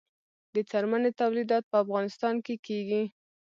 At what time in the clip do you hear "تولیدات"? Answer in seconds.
1.19-1.63